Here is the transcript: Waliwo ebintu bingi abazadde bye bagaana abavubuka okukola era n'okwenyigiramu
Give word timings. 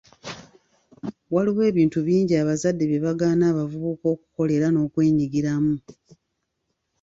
Waliwo 1.33 1.61
ebintu 1.71 1.97
bingi 2.07 2.33
abazadde 2.41 2.83
bye 2.87 3.03
bagaana 3.05 3.43
abavubuka 3.51 4.05
okukola 4.13 4.51
era 4.57 4.67
n'okwenyigiramu 4.71 5.75